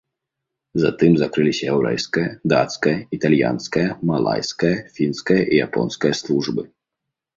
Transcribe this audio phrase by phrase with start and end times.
[0.83, 6.63] Затым закрыліся яўрэйская, дацкая, італьянская, малайская, фінская і японская службы.